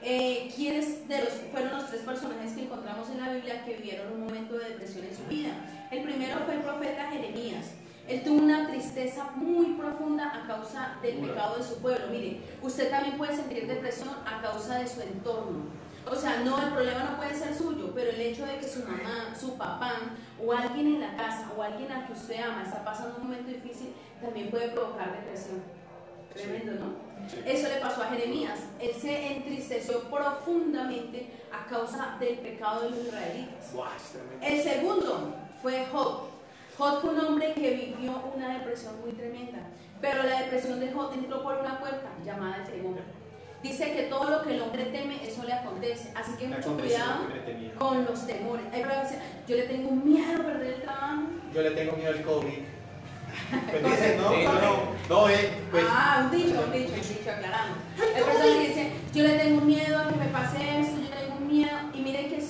[0.02, 4.12] Eh, ¿Quiénes de los, fueron los tres personajes que encontramos en la Biblia que vivieron
[4.12, 5.52] un momento de depresión en su vida?
[5.90, 7.68] El primero fue el profeta Jeremías.
[8.08, 12.06] Él tuvo una tristeza muy profunda a causa del pecado de su pueblo.
[12.10, 15.66] Mire, usted también puede sentir depresión a causa de su entorno.
[16.10, 18.80] O sea, no, el problema no puede ser suyo, pero el hecho de que su
[18.80, 19.92] mamá, su papá
[20.42, 23.50] o alguien en la casa o alguien a que usted ama está pasando un momento
[23.50, 23.92] difícil,
[24.22, 25.62] también puede provocar depresión.
[26.32, 27.08] Tremendo, ¿no?
[27.44, 28.58] Eso le pasó a Jeremías.
[28.80, 33.74] Él se entristeció profundamente a causa del pecado de los israelitas.
[34.40, 36.37] El segundo fue Job.
[36.78, 39.58] Job fue un hombre que vivió una depresión muy tremenda,
[40.00, 42.98] pero la depresión de Job entró por una puerta llamada el temor.
[43.64, 46.12] Dice que todo lo que el hombre teme, eso le acontece.
[46.14, 47.26] Así que mucho cuidado
[47.76, 48.64] con los temores.
[49.48, 51.22] yo le tengo miedo a perder el trabajo.
[51.52, 52.58] Yo le tengo miedo al COVID.
[53.70, 54.76] Pues dice, no, no, no,
[55.08, 55.84] no, eh, pues.
[55.88, 57.76] Ah, un dicho, un dicho, un dicho, aclarando.
[58.16, 61.40] El persona dice, yo le tengo miedo a que me pase esto, yo le tengo
[61.40, 61.78] miedo.
[61.94, 62.40] Y miren que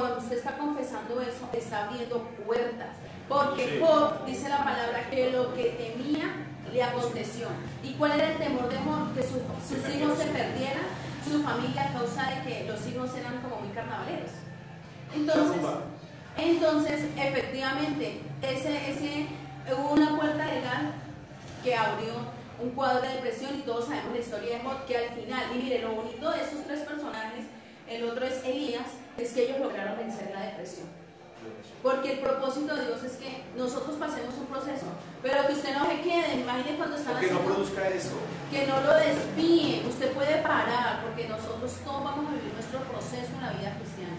[0.00, 2.96] cuando usted está confesando eso, está abriendo puertas.
[3.28, 7.48] Porque Job dice la palabra que lo que temía le aconteció.
[7.82, 9.14] ¿Y cuál era el temor de Job?
[9.14, 10.84] Que sus hijos se perdieran,
[11.22, 14.30] su familia a causa de que los hijos eran como muy carnavaleros.
[15.14, 15.60] Entonces,
[16.38, 19.26] entonces efectivamente, ese, ese,
[19.76, 20.92] hubo una puerta legal
[21.62, 22.14] que abrió
[22.58, 25.58] un cuadro de depresión y todos sabemos la historia de Job, que al final, y
[25.62, 27.44] mire, lo bonito de esos tres personajes,
[27.86, 28.86] el otro es Elías,
[29.18, 30.88] es que ellos lograron vencer la depresión.
[31.82, 34.84] Porque el propósito de Dios es que nosotros pasemos un proceso,
[35.22, 36.40] pero que usted no se quede.
[36.40, 38.16] Imagine cuando están que no produzca eso.
[38.50, 39.82] Que no lo desvíe.
[39.88, 44.16] Usted puede parar, porque nosotros todos vamos a vivir nuestro proceso en la vida cristiana.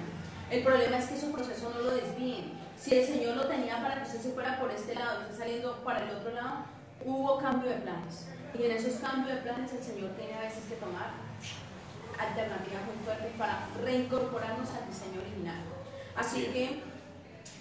[0.50, 2.54] El problema es que su proceso no lo desvíe.
[2.78, 5.38] Si el Señor lo tenía para que usted se fuera por este lado y usted
[5.38, 6.66] saliendo para el otro lado,
[7.06, 8.26] hubo cambio de planes.
[8.58, 11.14] Y en esos cambios de planes el Señor tiene a veces que tomar
[12.22, 15.62] alternativas muy fuertes para reincorporarnos al diseño original.
[16.16, 16.80] Así que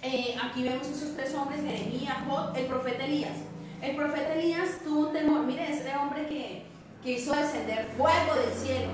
[0.03, 3.37] eh, aquí vemos esos tres hombres, Jeremías, Jod, el profeta Elías.
[3.81, 6.65] El profeta Elías tuvo un temor, mire, este hombre que,
[7.03, 8.89] que hizo descender fuego del cielo.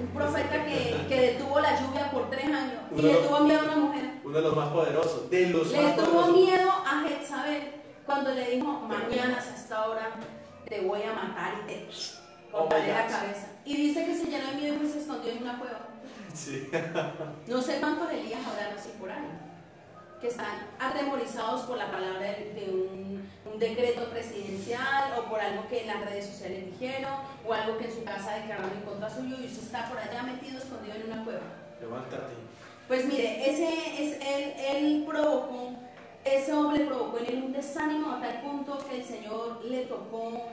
[0.00, 3.64] Un profeta que, que, detuvo la lluvia por tres años y le tuvo miedo a
[3.64, 4.10] una mujer.
[4.24, 7.70] Uno de los más poderosos, de los le tuvo miedo a Jezabel
[8.04, 10.10] cuando le dijo, mañana a esta hora
[10.68, 11.88] te voy a matar y te
[12.50, 13.53] cortaré la cabeza.
[13.64, 15.88] Y dice que se llenó de miedo y se escondió en una cueva.
[16.34, 16.68] Sí.
[17.46, 19.24] no sé cuántos Elías habrán así por ahí
[20.24, 23.14] que están atemorizados por la palabra de, un,
[23.58, 27.12] decreto presidencial o por algo que en las redes sociales dijeron
[27.46, 30.22] o algo que en su casa declararon en contra suyo y usted está por allá
[30.24, 31.42] metido, escondido en una cueva.
[31.80, 32.32] Levántate.
[32.88, 35.74] Pues mire, ese es él, él provocó,
[36.24, 40.48] ese hombre provocó en él un desánimo a tal punto que el Señor le tocó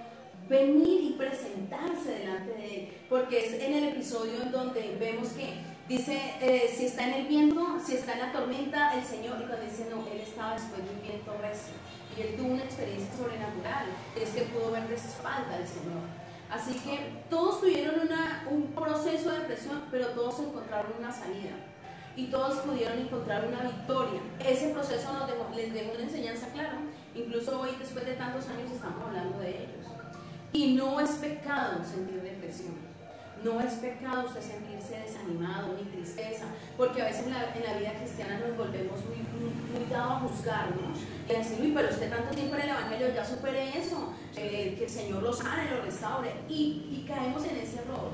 [0.49, 5.71] venir y presentarse delante de él, porque es en el episodio en donde vemos que
[5.91, 9.43] Dice, eh, si está en el viento, si está en la tormenta, el Señor, y
[9.43, 11.73] cuando dice, no, Él estaba después de un viento recio.
[12.15, 16.07] Y Él tuvo una experiencia sobrenatural, es que pudo ver de espalda al Señor.
[16.49, 21.59] Así que todos tuvieron una, un proceso de depresión, pero todos encontraron una salida.
[22.15, 24.21] Y todos pudieron encontrar una victoria.
[24.39, 25.11] Ese proceso
[25.53, 26.79] les dejó una enseñanza clara.
[27.13, 29.80] Incluso hoy, después de tantos años, estamos hablando de ellos.
[30.53, 32.91] Y no es pecado sentir depresión.
[33.43, 36.45] No es pecado usted sentirse desanimado ni tristeza,
[36.77, 40.93] porque a veces en la, vida cristiana nos volvemos muy, muy, dados a juzgar, ¿no?
[41.27, 44.75] Y a decir, uy, pero usted tanto tiempo en el Evangelio ya supere eso, eh,
[44.77, 48.11] que el Señor lo sane, lo restaure, y, y caemos en ese error.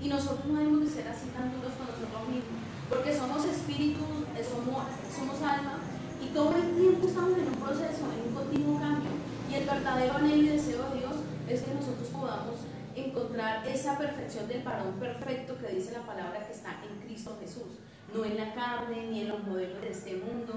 [0.00, 4.24] Y nosotros no debemos de ser así tan duros con nosotros mismos, porque somos espíritus,
[4.32, 4.80] eh, somos,
[5.12, 5.76] somos alma,
[6.24, 9.12] y todo el tiempo estamos en un proceso, en un continuo cambio.
[9.50, 11.19] Y el verdadero anhelo y deseo de Dios
[11.54, 12.56] es que nosotros podamos
[12.94, 17.78] encontrar esa perfección del varón perfecto que dice la palabra que está en Cristo Jesús,
[18.14, 20.54] no en la carne, ni en los modelos de este mundo,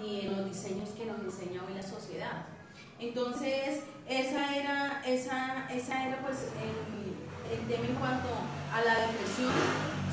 [0.00, 2.46] ni en los diseños que nos enseña hoy la sociedad.
[2.98, 8.28] Entonces, esa era, esa, esa era pues el, el tema en cuanto
[8.72, 9.52] a la depresión.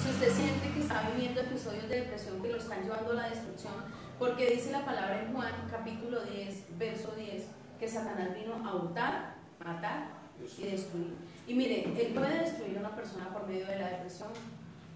[0.02, 3.30] Si usted siente que está viviendo episodios de depresión que lo están llevando a la
[3.30, 3.74] destrucción,
[4.18, 7.46] porque dice la palabra en Juan capítulo 10, verso 10,
[7.80, 10.19] que Satanás vino a hurtar, matar
[10.58, 11.16] y destruir.
[11.48, 14.30] Y mire, él puede destruir a una persona por medio de la depresión,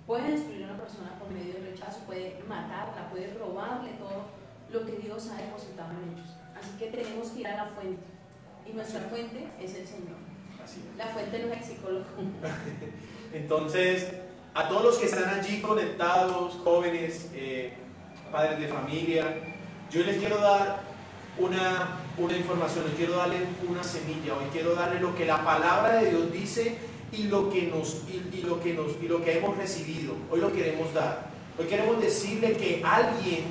[0.05, 4.25] puede destruir a una persona por medio del rechazo, puede matarla, puede robarle todo
[4.71, 6.29] lo que Dios ha depositado en ellos.
[6.57, 8.03] Así que tenemos que ir a la fuente.
[8.69, 10.17] Y nuestra fuente es el Señor.
[10.97, 12.05] La fuente no es el psicólogo.
[13.33, 14.13] Entonces,
[14.53, 17.73] a todos los que están allí conectados, jóvenes, eh,
[18.33, 19.25] padres de familia.
[19.91, 20.81] Yo les quiero dar
[21.39, 25.95] una, una información, les quiero darle una semilla, hoy quiero darle lo que la palabra
[25.95, 26.77] de Dios dice
[27.11, 30.13] y lo que nos y, lo que nos y lo que hemos recibido.
[30.31, 31.31] Hoy lo queremos dar.
[31.57, 33.45] Hoy queremos decirle que alguien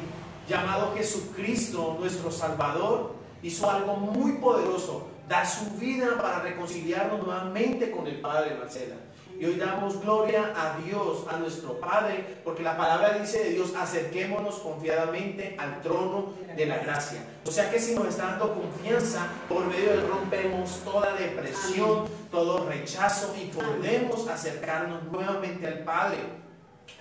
[0.48, 8.06] llamado Jesucristo, nuestro Salvador, hizo algo muy poderoso, dar su vida para reconciliarnos nuevamente con
[8.06, 8.96] el Padre Marcela.
[9.40, 13.72] Y hoy damos gloria a Dios, a nuestro Padre, porque la palabra dice de Dios,
[13.74, 17.24] acerquémonos confiadamente al trono de la gracia.
[17.46, 22.04] O sea que si nos está dando confianza, por medio de él rompemos toda depresión,
[22.30, 26.18] todo rechazo y podemos acercarnos nuevamente al Padre.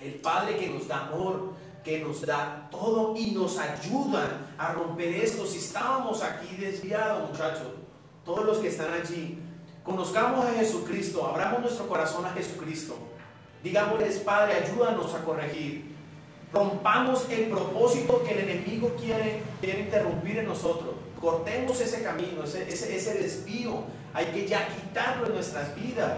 [0.01, 1.51] El Padre que nos da amor,
[1.83, 5.45] que nos da todo y nos ayuda a romper esto.
[5.45, 7.80] Si estábamos aquí desviados, muchachos,
[8.25, 9.39] todos los que están allí,
[9.83, 12.95] conozcamos a Jesucristo, abramos nuestro corazón a Jesucristo.
[13.63, 15.91] Digámosles, Padre, ayúdanos a corregir.
[16.53, 20.95] Rompamos el propósito que el enemigo quiere, quiere interrumpir en nosotros.
[21.19, 23.83] Cortemos ese camino, ese, ese, ese desvío.
[24.13, 26.17] Hay que ya quitarlo en nuestras vidas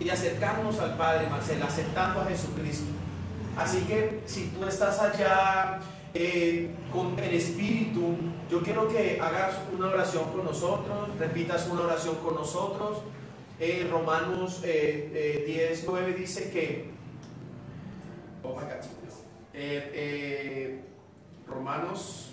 [0.00, 2.86] y acercarnos al Padre, Marcela, aceptando a Jesucristo.
[3.56, 5.78] Así que si tú estás allá
[6.14, 8.16] eh, con el Espíritu,
[8.50, 12.98] yo quiero que hagas una oración con nosotros, repitas una oración con nosotros.
[13.58, 16.90] Eh, Romanos eh, 10, 9 dice que...
[18.42, 18.58] Oh
[21.46, 22.28] Romanos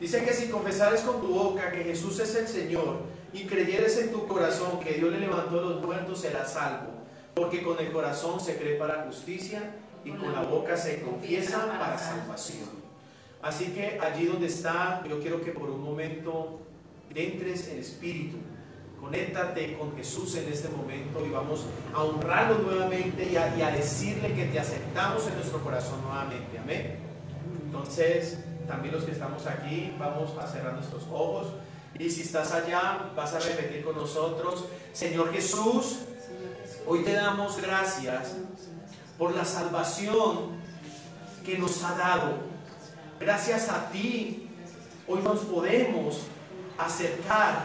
[0.00, 4.12] Dice que si confesares con tu boca que Jesús es el Señor y creyeres en
[4.12, 6.92] tu corazón que Dios le levantó a los muertos, serás salvo.
[7.34, 9.74] Porque con el corazón se cree para justicia
[10.04, 12.68] y con la boca se confiesa para salvación.
[13.42, 16.60] Así que allí donde está, yo quiero que por un momento
[17.14, 18.38] entres en espíritu.
[19.00, 23.70] Conéctate con Jesús en este momento y vamos a honrarlo nuevamente y a, y a
[23.70, 26.58] decirle que te aceptamos en nuestro corazón nuevamente.
[26.58, 26.96] Amén.
[27.66, 31.52] Entonces, también los que estamos aquí, vamos a cerrar nuestros ojos.
[31.98, 35.98] Y si estás allá, vas a repetir con nosotros, Señor Jesús,
[36.86, 38.34] hoy te damos gracias
[39.16, 40.58] por la salvación
[41.44, 42.34] que nos ha dado.
[43.18, 44.48] Gracias a ti,
[45.06, 46.22] hoy nos podemos
[46.78, 47.64] acercar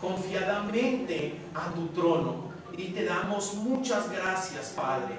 [0.00, 2.52] confiadamente a tu trono.
[2.76, 5.16] Y te damos muchas gracias, Padre.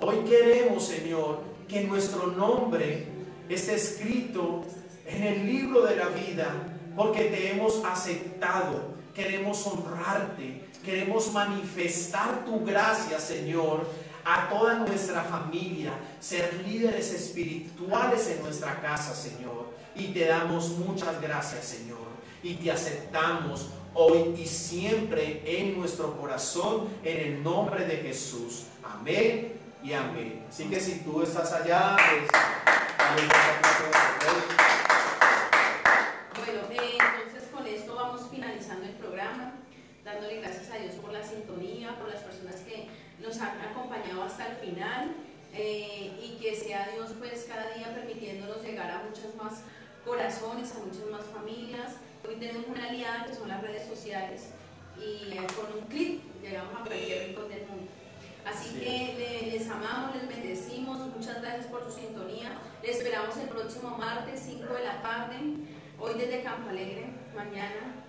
[0.00, 3.08] Hoy queremos, Señor, que nuestro nombre
[3.48, 4.62] está escrito
[5.06, 8.94] en el libro de la vida porque te hemos aceptado.
[9.14, 13.86] Queremos honrarte, queremos manifestar tu gracia, Señor,
[14.24, 19.72] a toda nuestra familia, ser líderes espirituales en nuestra casa, Señor.
[19.94, 22.14] Y te damos muchas gracias, Señor.
[22.42, 28.64] Y te aceptamos hoy y siempre en nuestro corazón, en el nombre de Jesús.
[28.82, 30.44] Amén y amén.
[30.48, 32.28] Así que si tú estás allá, pues,
[36.44, 39.52] bueno, eh, entonces con esto vamos finalizando el programa,
[40.04, 42.88] dándole gracias a Dios por la sintonía, por las personas que
[43.24, 45.14] nos han acompañado hasta el final
[45.54, 49.62] eh, y que sea Dios pues cada día permitiéndonos llegar a muchos más
[50.04, 51.94] corazones, a muchas más familias.
[52.26, 54.50] Hoy tenemos una aliada que son las redes sociales
[54.98, 57.90] y con un clic llegamos a cualquier rincón del mundo.
[58.44, 62.58] Así que les amamos, les bendecimos, muchas gracias por su sintonía.
[62.82, 65.36] Les esperamos el próximo martes, 5 de la tarde,
[65.98, 68.03] hoy desde Campo Alegre, mañana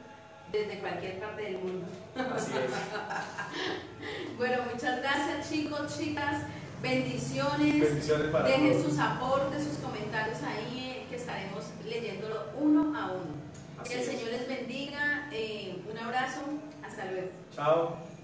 [0.52, 1.88] desde cualquier parte del mundo.
[2.36, 2.72] Así es.
[4.38, 6.44] bueno, muchas gracias chicos, chicas.
[6.82, 7.82] Bendiciones.
[7.82, 13.46] Bendiciones para Dejen sus aportes, sus comentarios ahí, eh, que estaremos leyéndolo uno a uno.
[13.84, 15.30] que el Señor les bendiga.
[15.32, 16.42] Eh, un abrazo.
[16.84, 17.30] Hasta luego.
[17.56, 18.15] Chao.